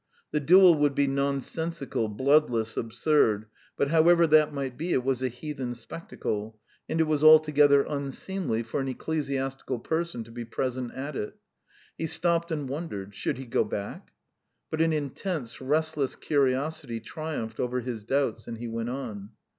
The 0.31 0.39
duel 0.39 0.73
would 0.79 0.95
be 0.95 1.05
nonsensical, 1.05 2.07
bloodless, 2.09 2.75
absurd, 2.75 3.45
but 3.77 3.89
however 3.89 4.25
that 4.25 4.51
might 4.51 4.75
be, 4.75 4.93
it 4.93 5.03
was 5.03 5.21
a 5.21 5.27
heathen 5.27 5.75
spectacle, 5.75 6.59
and 6.89 6.99
it 6.99 7.03
was 7.03 7.23
altogether 7.23 7.83
unseemly 7.87 8.63
for 8.63 8.79
an 8.79 8.87
ecclesiastical 8.87 9.77
person 9.77 10.23
to 10.23 10.31
be 10.31 10.43
present 10.43 10.91
at 10.95 11.15
it. 11.15 11.35
He 11.99 12.07
stopped 12.07 12.51
and 12.51 12.67
wondered 12.67 13.13
should 13.13 13.37
he 13.37 13.45
go 13.45 13.63
back? 13.63 14.09
But 14.71 14.81
an 14.81 14.91
intense, 14.91 15.61
restless 15.61 16.15
curiosity 16.15 16.99
triumphed 16.99 17.59
over 17.59 17.81
his 17.81 18.03
doubts, 18.03 18.47
and 18.47 18.57
he 18.57 18.67
went 18.67 18.89
on. 18.89 19.29